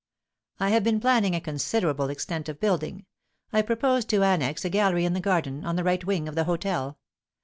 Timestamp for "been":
0.83-0.99